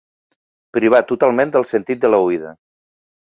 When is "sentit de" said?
1.73-2.11